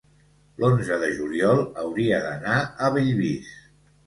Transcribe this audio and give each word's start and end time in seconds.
l'onze 0.61 0.97
de 1.03 1.09
juliol 1.19 1.61
hauria 1.83 2.23
d'anar 2.25 2.57
a 2.63 2.91
Bellvís. 2.97 3.55